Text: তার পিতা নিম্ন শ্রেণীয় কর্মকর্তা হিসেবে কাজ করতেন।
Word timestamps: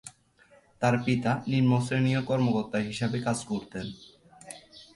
তার 0.81 0.95
পিতা 1.05 1.31
নিম্ন 1.51 1.71
শ্রেণীয় 1.85 2.21
কর্মকর্তা 2.29 2.79
হিসেবে 2.89 3.17
কাজ 3.25 3.37
করতেন। 3.45 3.85